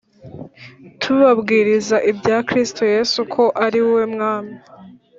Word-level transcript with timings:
Tubabwiriza 1.01 1.95
ibya 2.11 2.37
kristo 2.47 2.81
yesu 2.93 3.19
ko 3.33 3.43
ari 3.65 3.81
we 3.91 4.01
mwami 4.13 4.53